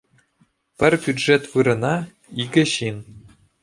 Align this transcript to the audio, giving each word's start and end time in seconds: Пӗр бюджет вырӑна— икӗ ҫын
Пӗр 0.77 0.93
бюджет 1.03 1.43
вырӑна— 1.53 1.95
икӗ 2.43 2.63
ҫын 2.77 2.97